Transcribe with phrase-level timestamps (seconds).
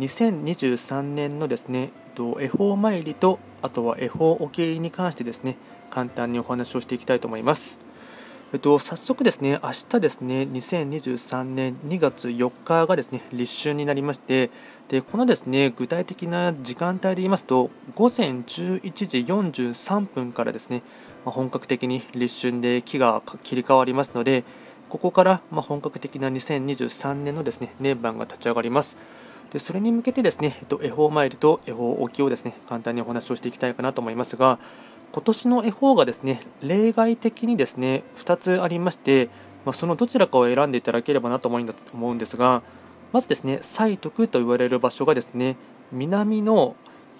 [0.00, 1.90] 2023年のですね
[2.40, 5.56] 恵方参りとあとは恵方おきに関してですね
[5.90, 7.78] 簡単にお話をしていきたいと思います。
[8.52, 14.50] えっと、早速ですね、明日ですね、2023年2月4日がですね、立春になりまして、
[14.88, 20.82] でこのですね、具体的な時間帯で言いますと、午前11時43分からですね、
[21.24, 24.42] ま本格的に立春で木が切り替わりますので、
[24.88, 28.96] ここからま本格的な2023年のですね、年番が立ち上がります。
[29.52, 34.58] でそれに向けてですね、えっと、恵方参りと恵方置きをですね簡単にお話をしていきたいかなと思いますが
[35.12, 39.26] 今年の恵方がですね例外的にですね2つありまして、
[39.64, 42.62] まあ、そのどちらかを選んでいただければなと思うんですが
[43.12, 45.56] まずですね西徳と言われる場所がですね
[45.90, 46.76] 南の、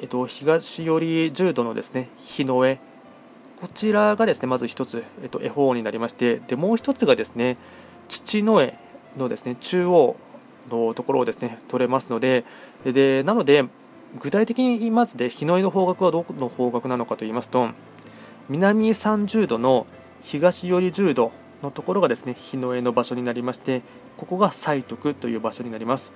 [0.00, 2.78] えっと、東寄り10度のですね日の絵
[3.60, 7.56] こちらがですねまず1つ、えっと、恵方になりましてでもう1つがですね
[8.08, 8.78] 土の絵
[9.16, 10.16] のですね中央。
[10.70, 12.44] のところをですね取れますので
[12.84, 13.64] でなので
[14.20, 17.70] 具体的に言いますで日の入の方角はどこの方角なのかと言いますと
[18.48, 19.86] 南30度の
[20.22, 23.82] 東寄り10度のところがですね日の絵の場所になりまして
[24.16, 26.12] ここが西徳という場所になります。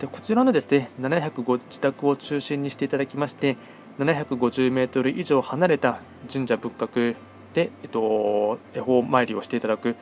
[0.00, 3.56] でこちらのですね705自宅を中心にしていただきまして
[3.98, 7.16] 750メートル以上離れた神社仏閣
[7.54, 9.96] で、えっと、恵方参りをしていただく。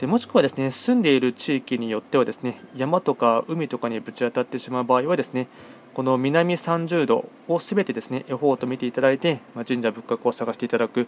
[0.00, 5.46] でもしくはですね住んでいる地域によってはですね山とか海とかにぶち当たってしまう場合はですね
[5.92, 11.06] この南30度をすべてですね恵方と見ていただいて、まあ、神社仏閣を探していただく。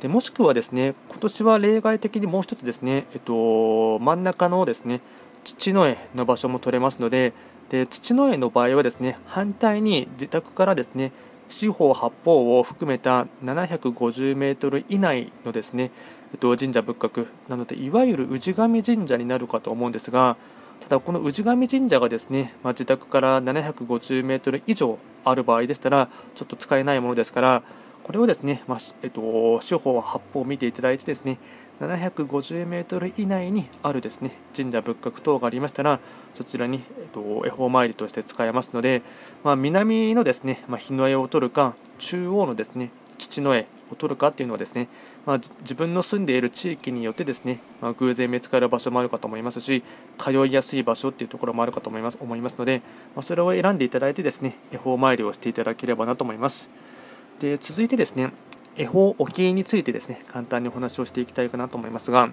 [0.00, 5.00] でもしくはですね今年は例外的にもう一つですね、えっと、真ん中のですね
[5.42, 7.32] 土の絵の場所も取れますので
[7.70, 11.12] で土の絵の場合はですね反対に自宅からですね
[11.48, 15.90] 四方八方を含めた750メートル以内のですね
[16.32, 20.36] えっと、神社仏閣なのでいわゆる氏神神社になるかと思うんですが
[20.80, 27.62] ただこの氏神神社がですね、まあ、自宅から750メートル以上ある場合でしたらちょっと使えないものですから
[28.02, 31.38] これをですね、まあ、えっと、四方八方を見ていただいてですね
[31.80, 36.00] 750メートル以内にあるですね神社仏閣等がありましたら
[36.32, 39.02] そちらに、えっと、恵方参りとして使えますので、
[39.44, 44.88] まあ、南のですね、まあ、日の絵を取るか中央のですね父の絵を取るかっていうのはですね、
[45.24, 49.82] まあ、自分の住んでいる地域によってですね、まあ、偶然見つかる場所もあるかと思いますし
[50.18, 52.82] 通いやすい場所っていうところもあるかと思います思いますので、
[53.14, 56.68] まあ、それを選んでいただいてですね恵方参りをしていただければなと思います。
[57.38, 58.32] で続いてですね
[58.76, 62.30] 恵方置きについてですね簡単にお話をしていきたいかなと思いますが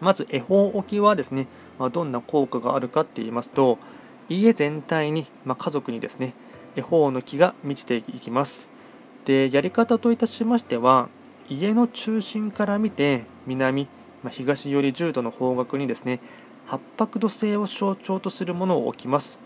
[0.00, 1.46] まず恵方置きはですね、
[1.78, 3.78] まあ、どんな効果があるかって言いますと
[4.28, 6.34] 家全体に、ま家族にですね
[6.76, 8.68] 恵方の木が満ちていきます。
[9.28, 11.10] でやり方といたしましては
[11.50, 13.86] 家の中心から見て南、
[14.22, 16.20] まあ、東寄り10度の方角にですね
[16.64, 19.38] 八白土星を象徴とするものを置きます、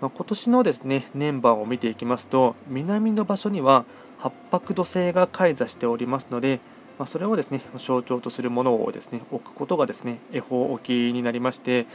[0.00, 3.84] まあ、今年のですね年番を見ていきますと南の場所には
[4.18, 6.58] 八白土星が開座しておりますので、
[6.98, 11.86] まあ、それをですね象徴とするものをですね置くことがですね恵方置きになりまして、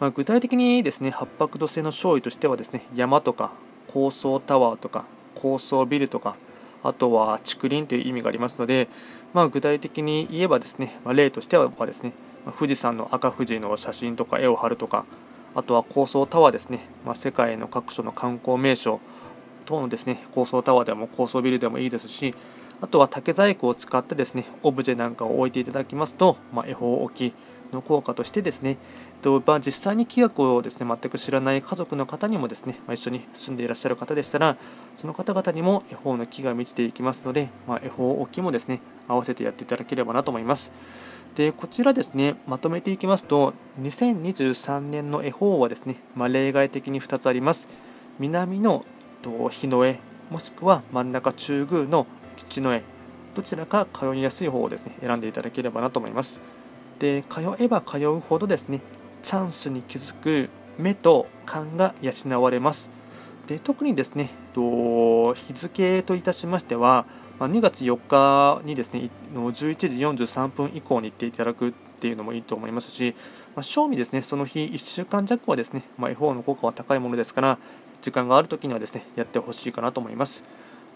[0.00, 3.52] まあ、具体的にですね八白土星の勝利としてはですね山とか
[3.86, 5.04] 高層タワーとか
[5.36, 6.34] 高層ビルとか
[6.82, 8.88] あとは竹林という意味がありますので、
[9.34, 12.12] まあ、具体的に言えばですね、まあ、例としてはですね
[12.58, 15.04] 富士山の赤富士の写真とか絵を貼るとか
[15.54, 19.00] あとは高層タワーですね、まあ、世界の各所の観光名所
[19.64, 22.34] 等のですね高層タワーでも高層ビルでもいいですし
[22.80, 27.34] あとは竹細工を使ってですねオブジェなんかを置いていただきますと、まあ、恵方置き
[27.72, 28.76] の効果としてですね、えっ
[29.22, 34.56] とまあ、実際に規約をですね全く知らない家族の方にもですね、まあ、一緒に住んでいらっしゃる方でしたら
[34.96, 40.72] その方々にも恵方の木が満ちていきますので、まあ、恵方置きもですね合わせてやっていただければなと思います。
[41.34, 47.68] でこちらですねまとめていきますと2023年の恵方はですね、まあ、例外的に2つあります。
[48.18, 48.84] 南の
[49.50, 50.00] 日の絵
[50.30, 52.06] もしくは真ん中中宮の
[52.36, 52.82] 土の絵
[53.34, 56.40] どちらか通いやすい方をですね選んでいただければなと思います。
[56.98, 58.80] で通えば通うほどですね
[59.22, 62.90] チャンスに気づく目と勘が養われます。
[63.46, 67.06] で特にですね日付といたしましては
[67.38, 73.14] 2月4日にですね11時43分以降に行っていただくっていうのもいいと思いますし、
[73.56, 77.58] ま、正味ですねその日1週間弱はですね、まあ、恵方の効果は高いものですから
[78.02, 80.44] 時間がある時にはですねやってほしいかなと思います。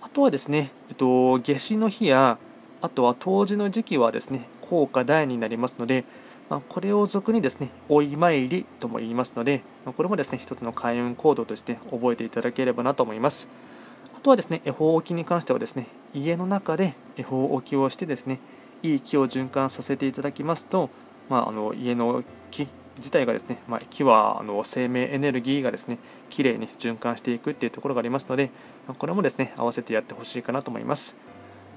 [0.03, 2.39] あとはですね、えっと、夏至の日や
[2.81, 6.05] あとは冬至の時期はですね効果大になりますので、
[6.49, 13.49] まあ、これを俗にですねおい参りとも言いますので、まあ、これもですね一つの開運行動として覚えていただければなと思います
[14.17, 18.39] あとはですね恵方置きに関してはですね家の中で恵方置きをしてですね
[18.83, 20.91] いい木を循環させていただきますと、
[21.29, 22.67] まあ、あの家の木
[22.97, 25.99] 自体がですね、まあ、木はあの生命エネルギーがですね
[26.31, 28.51] きれいに循環していくっていうところがありますので、
[28.87, 31.17] まこれもですね合わせてやってほしいかなと思います。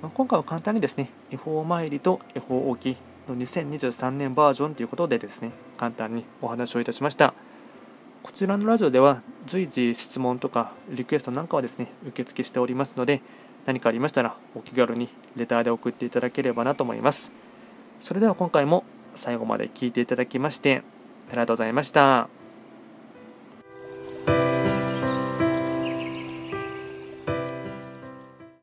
[0.02, 2.98] ま今回は簡単にですね恵方参りと恵方置き
[3.30, 7.34] の2023年バージョンということでですね簡単にお話をいたしました。
[8.24, 13.22] こちらのラジオでは随時質問とかリクエストなんかはですね受付しておりますので
[13.68, 17.32] 何かありましたらお気軽にレターで送っていただければなと思います。
[18.00, 18.84] それでは今回も
[19.14, 20.82] 最後まで聞いていただきまして
[21.30, 22.35] ありがとうございました。